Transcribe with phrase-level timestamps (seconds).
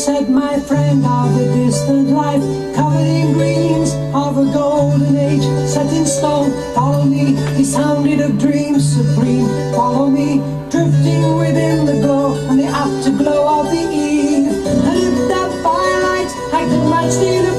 [0.00, 2.42] said my friend of a distant life,
[2.74, 6.50] covered in greens of a golden age, set in stone.
[6.74, 8.69] Follow me, he sounded of dreams
[9.00, 9.48] supreme.
[9.72, 10.38] Follow me,
[10.70, 14.52] drifting within the glow and the afterglow of the eve.
[14.88, 17.49] And if that firelight I could match the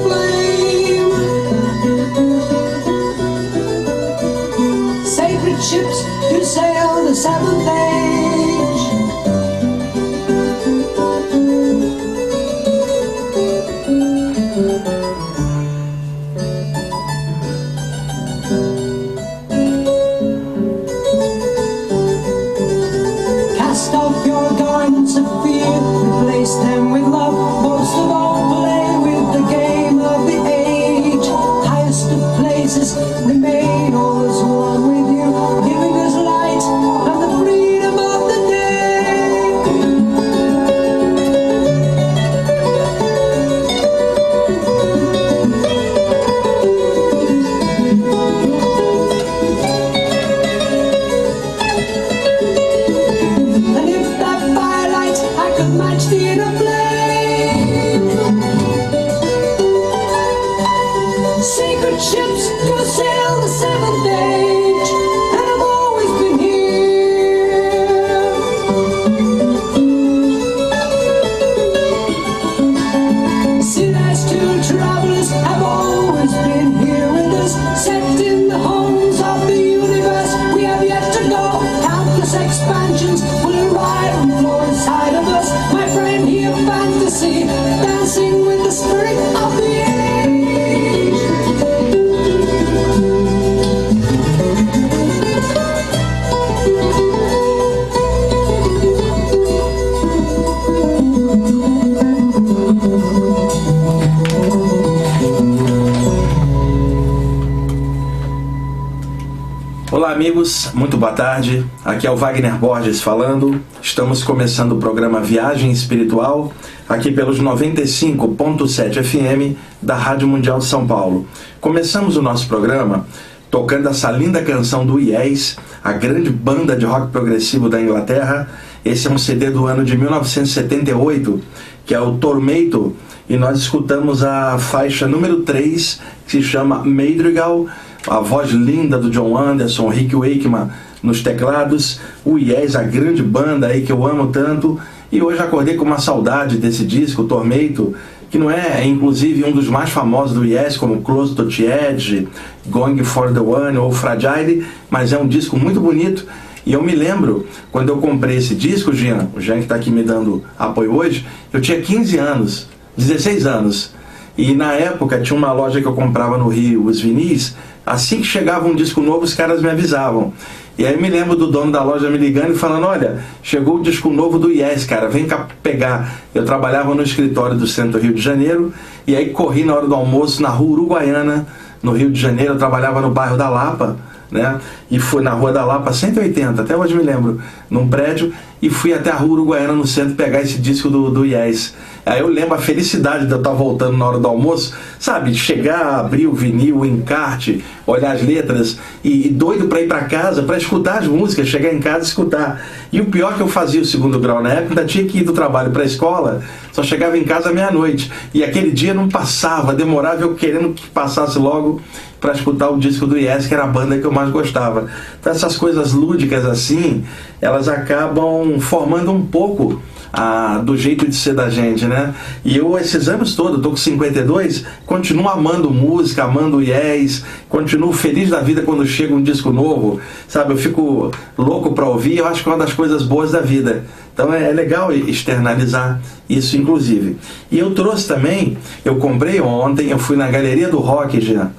[110.52, 111.66] Amigos, muito boa tarde.
[111.86, 113.62] Aqui é o Wagner Borges falando.
[113.82, 116.52] Estamos começando o programa Viagem Espiritual,
[116.90, 121.26] aqui pelos 95.7 FM da Rádio Mundial de São Paulo.
[121.62, 123.08] Começamos o nosso programa
[123.50, 128.50] tocando essa linda canção do Yes, a grande banda de rock progressivo da Inglaterra.
[128.84, 131.42] Esse é um CD do ano de 1978,
[131.86, 132.94] que é o Tormento,
[133.30, 137.68] e nós escutamos a faixa número 3, que se chama Madrigal,
[138.08, 140.70] a voz linda do John Anderson, Rick Wakeman
[141.04, 144.80] nos teclados, o Yes, a grande banda aí que eu amo tanto,
[145.12, 147.94] e hoje acordei com uma saudade desse disco, Tormento,
[148.30, 152.30] que não é, inclusive, um dos mais famosos do Yes, como Close to the Edge,
[152.68, 156.26] Going for the One ou Fragile, mas é um disco muito bonito.
[156.66, 159.92] E eu me lembro, quando eu comprei esse disco, Jean, o Jean que está aqui
[159.92, 163.94] me dando apoio hoje, eu tinha 15 anos, 16 anos.
[164.38, 167.56] E na época tinha uma loja que eu comprava no Rio, os vinis,
[167.92, 170.34] assim que chegava um disco novo, os caras me avisavam.
[170.78, 173.84] E aí me lembro do dono da loja me ligando e falando, olha, chegou o
[173.84, 176.22] disco novo do Yes, cara, vem cá pegar.
[176.34, 178.74] Eu trabalhava no escritório do centro do Rio de Janeiro,
[179.06, 181.46] e aí corri na hora do almoço na rua Uruguaiana,
[181.84, 183.98] no Rio de Janeiro, eu trabalhava no bairro da Lapa,
[184.32, 184.60] né?
[184.90, 188.32] E fui na Rua da Lapa 180, até hoje me lembro, num prédio,
[188.62, 191.74] e fui até a Rua Uruguaiana no centro pegar esse disco do, do Yes.
[192.06, 195.36] Aí eu lembro a felicidade de eu estar voltando na hora do almoço, sabe?
[195.36, 200.06] Chegar, abrir o vinil, o encarte, olhar as letras e, e doido para ir para
[200.06, 202.66] casa, para escutar as músicas, chegar em casa e escutar.
[202.92, 205.24] E o pior que eu fazia o segundo grau na época, ainda tinha que ir
[205.24, 206.42] do trabalho para a escola,
[206.72, 208.12] só chegava em casa meia-noite.
[208.34, 211.82] E aquele dia não passava, demorava eu querendo que passasse logo
[212.20, 214.88] para escutar o disco do Yes, que era a banda que eu mais gostava.
[215.20, 217.04] Então essas coisas lúdicas assim,
[217.40, 219.82] elas acabam formando um pouco
[220.12, 222.14] a, do jeito de ser da gente, né?
[222.44, 228.30] E eu, esses anos todos, tô com 52, continuo amando música, amando Yes, continuo feliz
[228.30, 230.54] da vida quando chega um disco novo, sabe?
[230.54, 233.86] Eu fico louco para ouvir, eu acho que é uma das coisas boas da vida.
[234.14, 237.18] Então é, é legal externalizar isso, inclusive.
[237.50, 241.50] E eu trouxe também, eu comprei ontem, eu fui na Galeria do Rock, já.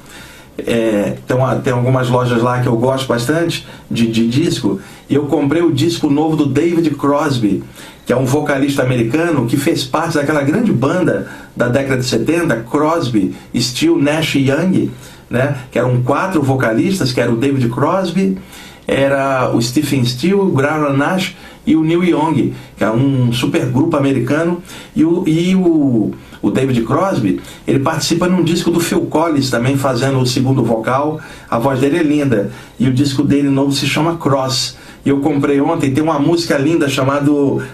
[0.59, 4.79] É, tem, uma, tem algumas lojas lá que eu gosto bastante de, de disco
[5.09, 7.65] e eu comprei o disco novo do David Crosby
[8.05, 12.65] que é um vocalista americano que fez parte daquela grande banda da década de 70
[12.71, 14.91] Crosby, Still, Nash e Young
[15.31, 18.39] né, que eram quatro vocalistas que eram o David Crosby
[18.87, 23.65] era o Stephen Steele, o Graham Nash e o Neil Young, que é um super
[23.67, 24.61] grupo americano,
[24.95, 29.77] e o, e o, o David Crosby, ele participa num disco do Phil Collins também,
[29.77, 33.87] fazendo o segundo vocal, a voz dele é linda, e o disco dele novo se
[33.87, 37.31] chama Cross, e eu comprei ontem, tem uma música linda chamada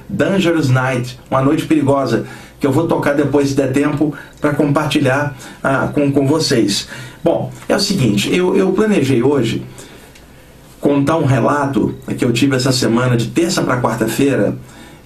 [0.09, 2.25] Dangerous Night, Uma Noite Perigosa,
[2.59, 6.89] que eu vou tocar depois se der tempo para compartilhar ah, com, com vocês.
[7.23, 9.65] Bom, é o seguinte, eu, eu planejei hoje
[10.81, 14.57] contar um relato que eu tive essa semana, de terça para quarta-feira,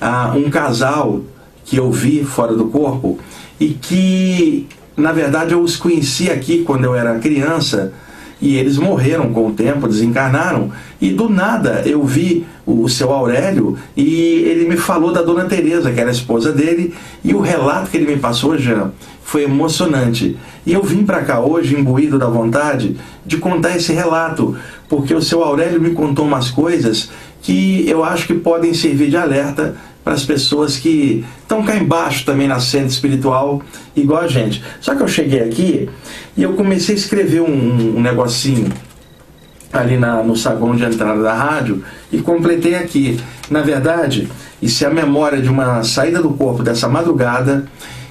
[0.01, 1.23] a um casal
[1.65, 3.19] que eu vi fora do corpo
[3.59, 4.67] e que,
[4.97, 7.93] na verdade, eu os conheci aqui quando eu era criança
[8.43, 10.73] e eles morreram com o tempo, desencarnaram.
[11.01, 15.93] E do nada eu vi o seu Aurélio e ele me falou da dona Teresa,
[15.93, 16.93] que era a esposa dele,
[17.25, 18.91] e o relato que ele me passou, já
[19.23, 20.37] foi emocionante.
[20.67, 24.57] E eu vim para cá hoje imbuído da vontade de contar esse relato,
[24.89, 27.11] porque o seu Aurélio me contou umas coisas
[27.41, 32.25] que eu acho que podem servir de alerta para as pessoas que estão cá embaixo
[32.25, 33.63] também na espiritual,
[33.95, 34.63] igual a gente.
[34.81, 35.89] Só que eu cheguei aqui
[36.37, 38.73] e eu comecei a escrever um, um negocinho
[39.73, 41.83] ali na, no saguão de entrada da rádio
[42.13, 43.19] e completei aqui.
[43.51, 44.29] Na verdade,
[44.61, 47.67] isso é a memória de uma saída do corpo dessa madrugada.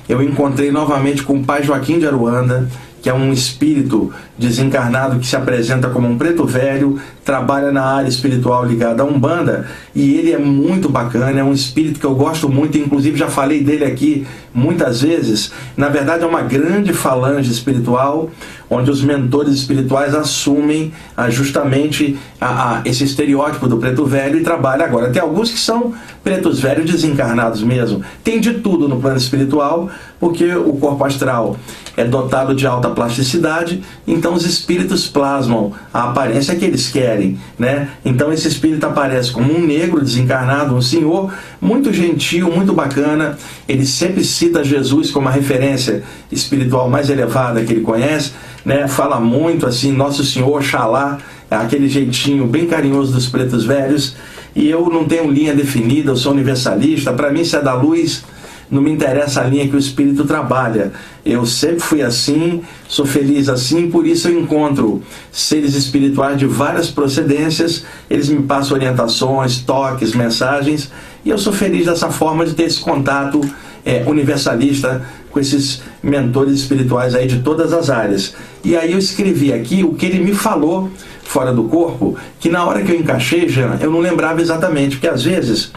[0.09, 2.67] Eu encontrei novamente com o pai Joaquim de Aruanda,
[3.01, 8.09] que é um espírito desencarnado que se apresenta como um preto velho, trabalha na área
[8.09, 12.49] espiritual ligada a Umbanda, e ele é muito bacana, é um espírito que eu gosto
[12.49, 15.51] muito, inclusive já falei dele aqui muitas vezes.
[15.77, 18.29] Na verdade, é uma grande falange espiritual,
[18.69, 24.43] onde os mentores espirituais assumem ah, justamente a, a, esse estereótipo do preto velho e
[24.43, 25.09] trabalham agora.
[25.09, 25.93] Tem alguns que são
[26.23, 28.01] pretos velhos desencarnados mesmo.
[28.23, 29.89] Tem de tudo no plano espiritual,
[30.19, 31.57] porque o corpo astral
[31.97, 37.89] é dotado de alta plasticidade, então os espíritos plasmam a aparência que eles querem, né?
[38.03, 43.37] Então esse espírito aparece como um negro desencarnado, um senhor muito gentil, muito bacana.
[43.67, 48.31] Ele sempre cita Jesus como a referência espiritual mais elevada que ele conhece,
[48.65, 48.87] né?
[48.87, 51.17] Fala muito assim, Nosso Senhor, Oxalá,
[51.49, 54.15] aquele jeitinho bem carinhoso dos pretos velhos.
[54.55, 57.13] E eu não tenho linha definida, eu sou universalista.
[57.13, 58.23] Para mim, se é da luz,
[58.71, 60.94] não me interessa a linha que o espírito trabalha.
[61.25, 66.89] Eu sempre fui assim, sou feliz assim, por isso eu encontro seres espirituais de várias
[66.89, 70.89] procedências, eles me passam orientações, toques, mensagens,
[71.25, 73.41] e eu sou feliz dessa forma de ter esse contato
[73.85, 78.33] é, universalista com esses mentores espirituais aí de todas as áreas.
[78.63, 80.89] E aí eu escrevi aqui o que ele me falou
[81.24, 85.07] fora do corpo, que na hora que eu encaixei, já eu não lembrava exatamente, porque
[85.07, 85.71] às vezes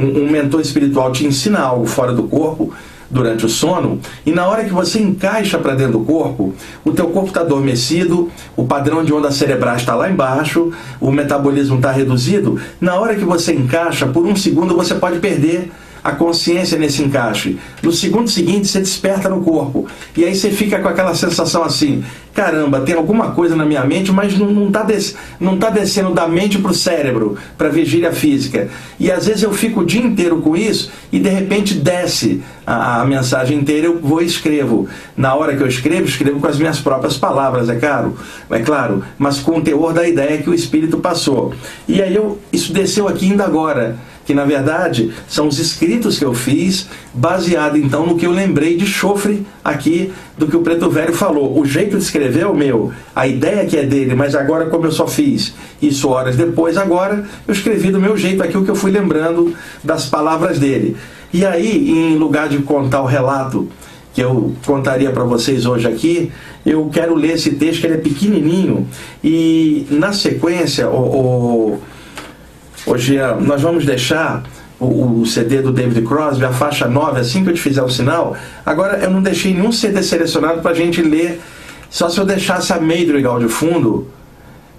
[0.00, 2.72] um, um mentor espiritual te ensina algo fora do corpo
[3.10, 6.54] durante o sono e na hora que você encaixa para dentro do corpo,
[6.84, 11.76] o teu corpo está adormecido, o padrão de onda cerebral está lá embaixo, o metabolismo
[11.76, 12.60] está reduzido.
[12.80, 15.70] Na hora que você encaixa, por um segundo você pode perder
[16.02, 17.58] a consciência nesse encaixe.
[17.82, 19.86] No segundo seguinte, você desperta no corpo.
[20.16, 22.02] E aí você fica com aquela sensação assim:
[22.40, 26.26] caramba, tem alguma coisa na minha mente, mas não está des não tá descendo da
[26.26, 28.70] mente para o cérebro, para a vigília física.
[28.98, 33.02] E às vezes eu fico o dia inteiro com isso e de repente desce a,
[33.02, 34.88] a mensagem inteira, eu vou e escrevo.
[35.14, 38.16] Na hora que eu escrevo, escrevo com as minhas próprias palavras, é claro,
[38.48, 41.52] é claro, mas com o teor da ideia que o Espírito passou.
[41.86, 46.24] E aí eu, isso desceu aqui ainda agora que na verdade são os escritos que
[46.24, 50.88] eu fiz, baseado então no que eu lembrei de chofre aqui do que o Preto
[50.90, 51.58] Velho falou.
[51.58, 54.86] O jeito de escrever é o meu, a ideia que é dele, mas agora como
[54.86, 58.70] eu só fiz isso horas depois, agora eu escrevi do meu jeito aqui o que
[58.70, 60.96] eu fui lembrando das palavras dele.
[61.32, 63.68] E aí, em lugar de contar o relato
[64.12, 66.32] que eu contaria para vocês hoje aqui,
[66.66, 68.86] eu quero ler esse texto que ele é pequenininho
[69.22, 71.80] e na sequência o, o
[72.86, 74.42] Hoje nós vamos deixar
[74.78, 77.90] o, o, CD do David Crosby, a faixa 9, assim que eu te fizer o
[77.90, 78.36] sinal.
[78.64, 81.40] Agora eu não deixei nenhum CD selecionado para a gente ler,
[81.90, 84.08] só se eu deixasse a Madrigal de fundo,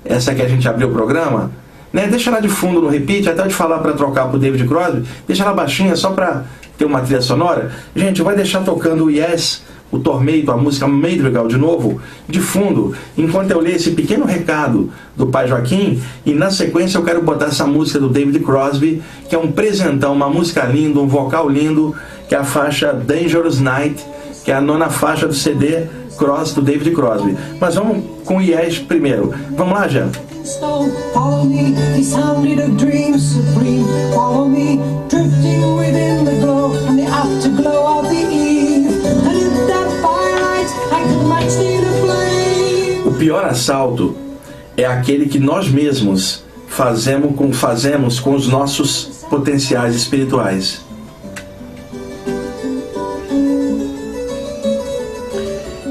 [0.03, 1.51] essa que a gente abriu o programa,
[1.93, 2.07] né?
[2.07, 5.07] Deixa ela de fundo no repeat, até eu te falar para trocar pro David Crosby,
[5.27, 6.45] deixa ela baixinha só para
[6.77, 7.71] ter uma trilha sonora.
[7.95, 12.93] Gente, vai deixar tocando o Yes o Tormento, a música Madrigal de novo, de fundo,
[13.17, 17.47] enquanto eu leio esse pequeno recado do pai Joaquim, e na sequência eu quero botar
[17.47, 21.93] essa música do David Crosby, que é um presentão, uma música linda, um vocal lindo,
[22.29, 24.03] que é a faixa Dangerous Night,
[24.45, 27.35] que é a nona faixa do CD Cross do David Crosby.
[27.59, 29.33] Mas vamos com o Yes primeiro.
[29.51, 30.09] Vamos lá, Jean?
[31.13, 31.41] follow
[43.05, 44.15] O pior assalto
[44.77, 50.81] é aquele que nós mesmos fazemos com, fazemos com os nossos potenciais espirituais.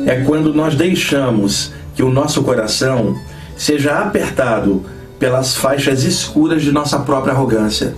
[0.06, 3.16] É quando nós deixamos que o nosso coração
[3.56, 4.82] seja apertado
[5.18, 7.94] pelas faixas escuras de nossa própria arrogância.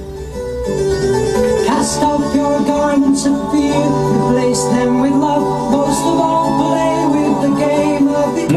[1.65, 3.79] Cast off your garments of fear,
[4.13, 5.62] replace them with love.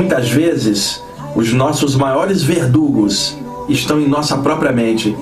[0.06, 1.02] Muitas vezes,
[1.36, 3.36] os nossos maiores verdugos
[3.68, 5.18] estão em nossa própria mente.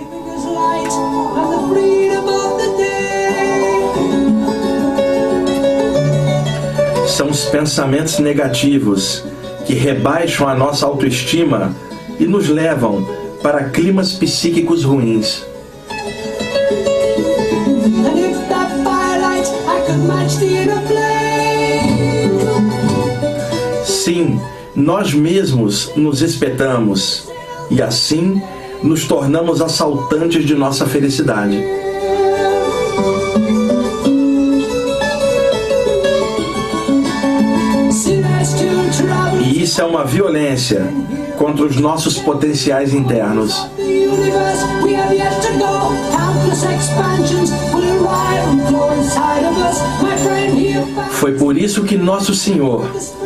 [7.07, 9.23] São os pensamentos negativos
[9.65, 11.73] que rebaixam a nossa autoestima
[12.19, 13.07] e nos levam
[13.41, 15.45] para climas psíquicos ruins.
[23.85, 24.41] Sim,
[24.75, 27.27] nós mesmos nos espetamos
[27.69, 28.41] e assim
[28.81, 31.63] nos tornamos assaltantes de nossa felicidade.
[39.41, 40.91] E isso é uma violência
[41.37, 43.69] contra os nossos potenciais internos.
[51.11, 52.85] Foi por isso que nosso Senhor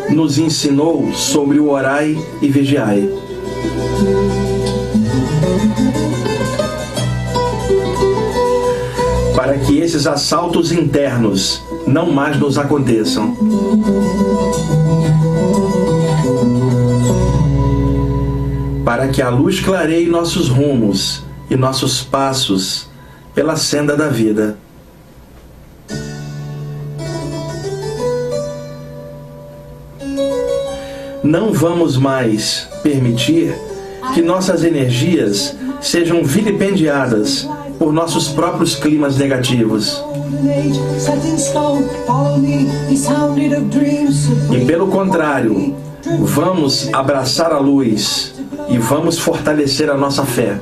[0.09, 3.09] nos ensinou sobre o orai e vigiai.
[9.35, 13.35] Para que esses assaltos internos não mais nos aconteçam.
[18.83, 22.87] Para que a luz clareie nossos rumos e nossos passos
[23.33, 24.57] pela senda da vida.
[31.27, 33.53] Não vamos mais permitir
[34.13, 40.01] que nossas energias sejam vilipendiadas por nossos próprios climas negativos.
[44.53, 45.75] E pelo contrário,
[46.21, 48.33] vamos abraçar a luz
[48.69, 50.57] e vamos fortalecer a nossa fé.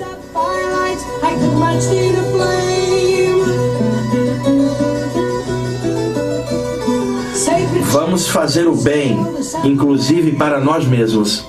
[8.15, 9.19] Vamos fazer o bem,
[9.65, 11.45] inclusive para nós mesmos.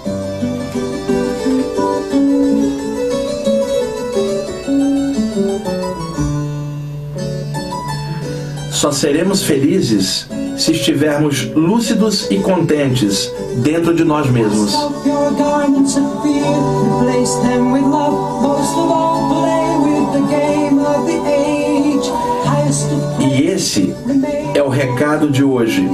[8.73, 10.27] Só seremos felizes
[10.59, 14.75] se estivermos lúcidos e contentes dentro de nós mesmos.
[23.21, 23.95] E esse
[24.53, 25.89] é o recado de hoje.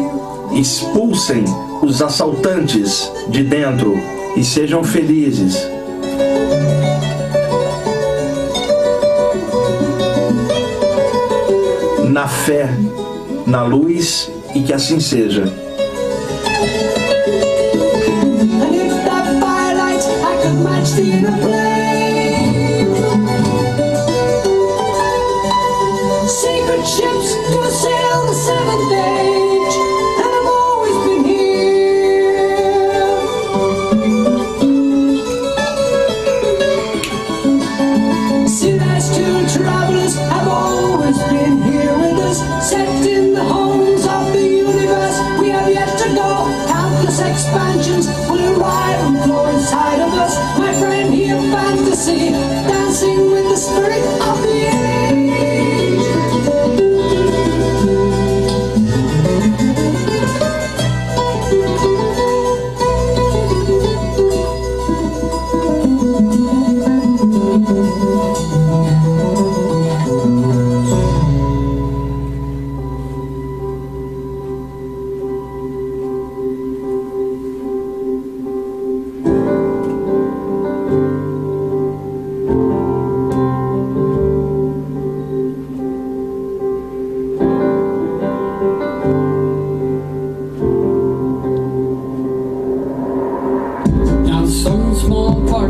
[0.55, 1.45] Expulsem
[1.83, 3.95] os assaltantes de dentro
[4.37, 5.57] e sejam felizes.
[12.09, 12.69] Na fé,
[13.47, 15.43] na luz e que assim seja.
[18.61, 21.62] And if that firelight, I could match the inner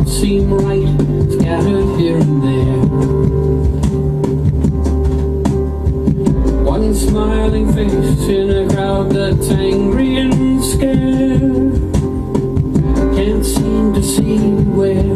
[0.09, 0.89] seem right,
[1.33, 2.83] scattered here and there.
[6.65, 11.75] One smiling face in a crowd that's angry and scared.
[13.17, 14.39] Can't seem to see
[14.77, 15.12] where.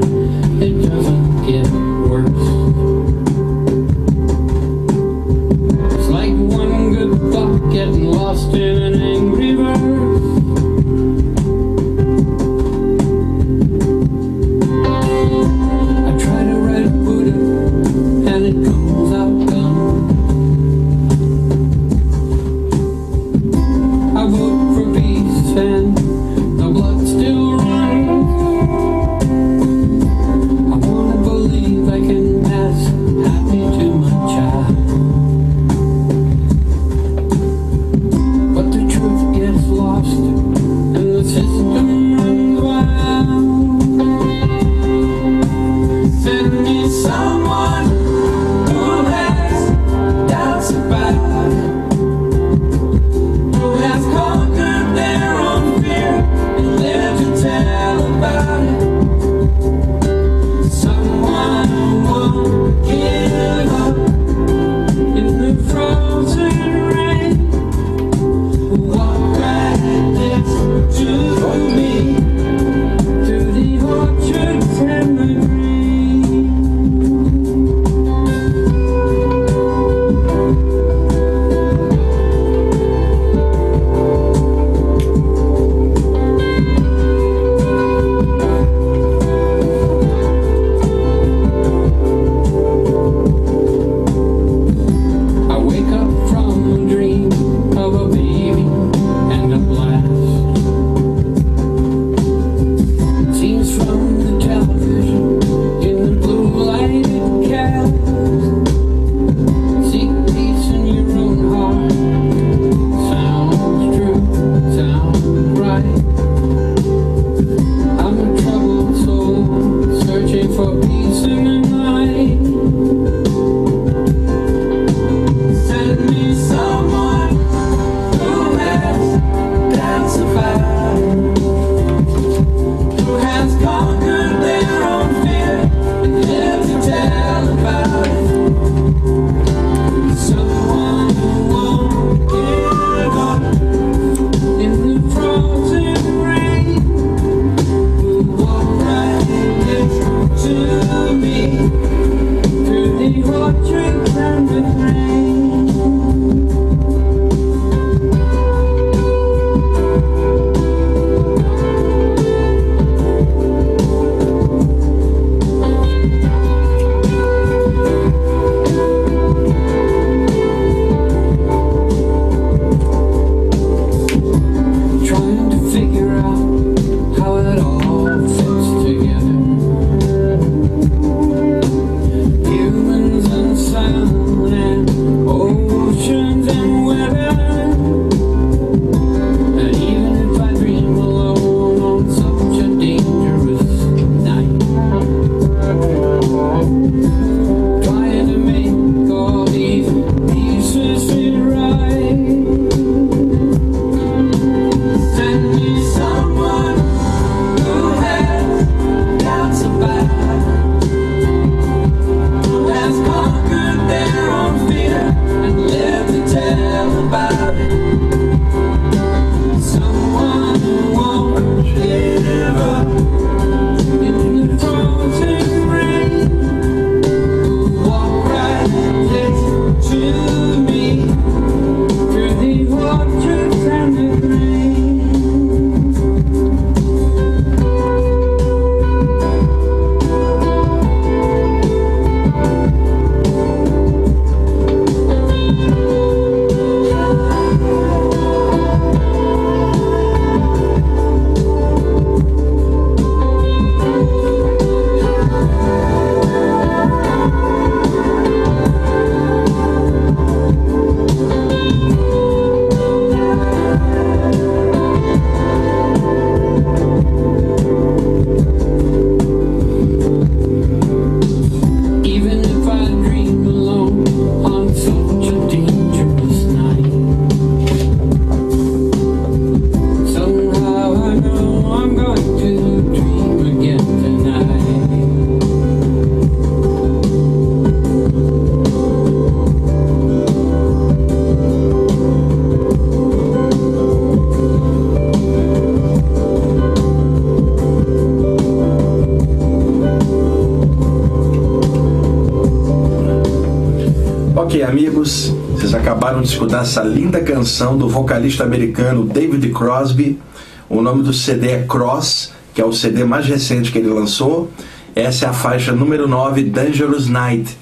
[306.07, 310.21] Acabaram de escutar essa linda canção do vocalista americano David Crosby.
[310.69, 314.49] O nome do CD é Cross, que é o CD mais recente que ele lançou.
[314.95, 317.59] Essa é a faixa número 9, Dangerous Night.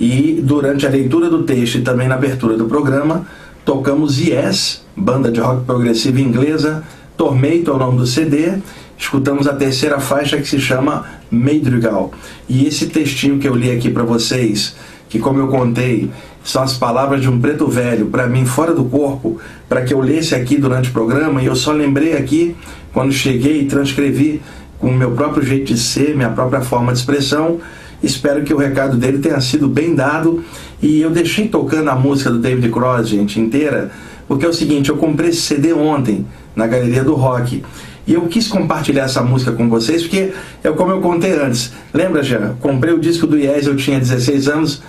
[0.00, 3.28] E durante a leitura do texto e também na abertura do programa,
[3.64, 6.82] tocamos Yes, banda de rock progressivo inglesa,
[7.16, 8.54] Tormento é o nome do CD,
[8.98, 12.10] escutamos a terceira faixa que se chama Madrigal.
[12.48, 14.74] E esse textinho que eu li aqui para vocês,
[15.08, 16.10] que como eu contei,
[16.44, 20.00] são as palavras de um preto velho, para mim fora do corpo, para que eu
[20.00, 22.54] lesse aqui durante o programa, e eu só lembrei aqui
[22.92, 24.42] quando cheguei e transcrevi
[24.78, 27.58] com o meu próprio jeito de ser, minha própria forma de expressão.
[28.02, 30.44] Espero que o recado dele tenha sido bem dado.
[30.82, 33.90] E eu deixei tocando a música do David Cross, gente, inteira,
[34.28, 37.64] porque é o seguinte: eu comprei esse CD ontem na Galeria do Rock.
[38.06, 41.72] E eu quis compartilhar essa música com vocês, porque é como eu contei antes.
[41.92, 42.50] Lembra, já?
[42.60, 44.82] Comprei o disco do Yes, eu tinha 16 anos,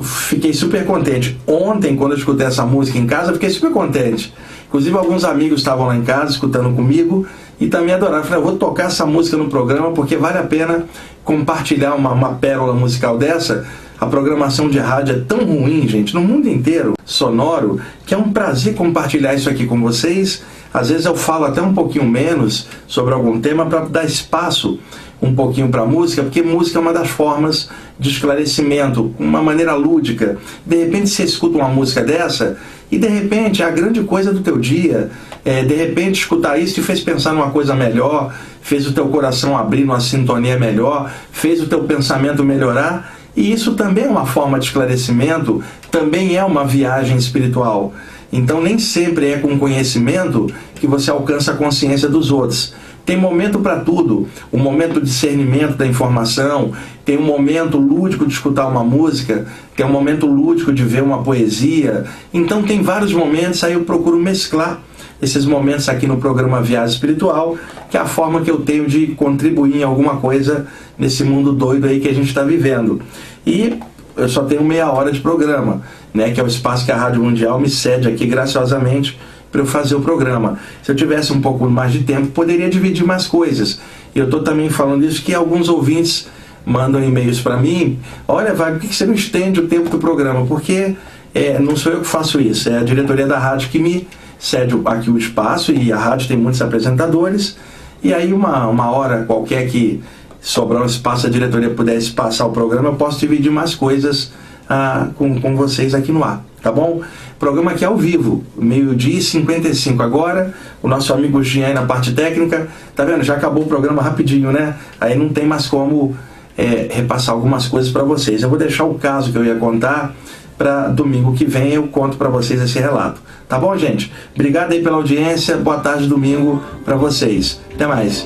[0.00, 1.38] fiquei super contente.
[1.46, 4.32] Ontem, quando eu escutei essa música em casa, fiquei super contente.
[4.68, 7.26] Inclusive, alguns amigos estavam lá em casa escutando comigo
[7.60, 8.24] e também adoraram.
[8.24, 10.86] Falei, eu vou tocar essa música no programa porque vale a pena
[11.24, 13.66] compartilhar uma, uma pérola musical dessa.
[14.00, 18.32] A programação de rádio é tão ruim, gente, no mundo inteiro, sonoro, que é um
[18.32, 20.42] prazer compartilhar isso aqui com vocês.
[20.74, 24.80] Às vezes eu falo até um pouquinho menos sobre algum tema para dar espaço
[25.22, 30.36] um pouquinho para música, porque música é uma das formas de esclarecimento, uma maneira lúdica.
[30.66, 32.58] De repente você escuta uma música dessa
[32.90, 35.10] e de repente é a grande coisa do teu dia,
[35.44, 39.56] é, de repente escutar isso te fez pensar numa coisa melhor, fez o teu coração
[39.56, 43.16] abrir numa sintonia melhor, fez o teu pensamento melhorar.
[43.34, 47.94] E isso também é uma forma de esclarecimento, também é uma viagem espiritual.
[48.30, 52.74] Então nem sempre é com conhecimento que você alcança a consciência dos outros.
[53.04, 54.28] Tem momento para tudo.
[54.52, 56.72] Um momento de discernimento da informação,
[57.04, 61.22] tem um momento lúdico de escutar uma música, tem um momento lúdico de ver uma
[61.22, 62.04] poesia.
[62.32, 64.80] Então tem vários momentos, aí eu procuro mesclar
[65.20, 67.56] esses momentos aqui no programa Viagem Espiritual,
[67.90, 70.66] que é a forma que eu tenho de contribuir em alguma coisa
[70.98, 73.00] nesse mundo doido aí que a gente está vivendo.
[73.46, 73.78] E
[74.16, 77.22] eu só tenho meia hora de programa, né, que é o espaço que a Rádio
[77.22, 79.18] Mundial me cede aqui graciosamente
[79.52, 80.58] para eu fazer o programa.
[80.82, 83.78] Se eu tivesse um pouco mais de tempo, poderia dividir mais coisas.
[84.14, 86.26] E eu estou também falando isso que alguns ouvintes
[86.64, 87.98] mandam e-mails para mim.
[88.26, 90.46] Olha, vai, por que você não estende o tempo do programa?
[90.46, 90.96] Porque
[91.34, 94.74] é, não sou eu que faço isso, é a diretoria da rádio que me cede
[94.84, 97.56] aqui o espaço e a rádio tem muitos apresentadores.
[98.02, 100.02] E aí, uma, uma hora qualquer que
[100.40, 104.32] sobrar um espaço, a diretoria pudesse passar o programa, eu posso dividir mais coisas
[104.68, 107.00] ah, com, com vocês aqui no ar, tá bom?
[107.42, 110.54] Programa aqui ao vivo, meio-dia e 55 agora.
[110.80, 112.68] O nosso amigo Jean aí na parte técnica.
[112.94, 113.24] Tá vendo?
[113.24, 114.76] Já acabou o programa rapidinho, né?
[115.00, 116.16] Aí não tem mais como
[116.56, 118.44] é, repassar algumas coisas para vocês.
[118.44, 120.14] Eu vou deixar o caso que eu ia contar
[120.56, 123.20] para domingo que vem eu conto para vocês esse relato.
[123.48, 124.12] Tá bom, gente?
[124.36, 125.56] Obrigado aí pela audiência.
[125.56, 127.60] Boa tarde, domingo para vocês.
[127.74, 128.24] Até mais.